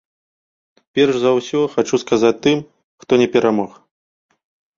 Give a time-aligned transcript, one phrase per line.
[0.99, 2.57] Перш за ўсё хачу сказаць тым,
[3.05, 3.71] хто не перамог.